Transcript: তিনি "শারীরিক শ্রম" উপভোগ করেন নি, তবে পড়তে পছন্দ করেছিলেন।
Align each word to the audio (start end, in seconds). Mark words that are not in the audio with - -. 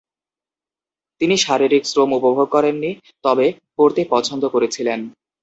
তিনি 1.21 1.35
"শারীরিক 1.37 1.83
শ্রম" 1.85 2.09
উপভোগ 2.13 2.47
করেন 2.49 2.75
নি, 2.75 2.91
তবে 3.23 3.45
পড়তে 3.77 4.01
পছন্দ 4.09 4.43
করেছিলেন। 4.47 4.99